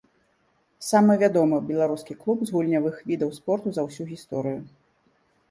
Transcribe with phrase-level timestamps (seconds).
[0.91, 4.59] Самы вядомы беларускі клуб з гульнявых відаў спорту за ўсю гісторыю.